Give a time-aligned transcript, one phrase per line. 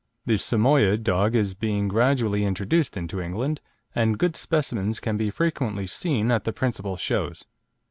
[0.25, 3.61] The Samoyede dog is being gradually introduced into England,
[3.93, 7.45] and good specimens can be frequently seen at the principal shows.